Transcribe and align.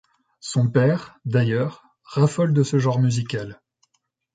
Son 0.39 0.67
père, 0.67 1.19
d'ailleurs, 1.25 1.83
raffole 2.03 2.53
de 2.55 2.63
ce 2.63 2.79
genre 2.79 2.97
musical. 2.99 3.61